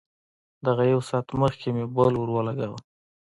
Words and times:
دغه 0.65 0.83
يو 0.93 1.01
ساعت 1.09 1.27
مخکې 1.41 1.67
مې 1.75 1.85
بل 1.95 2.13
ورولګاوه. 2.17 2.79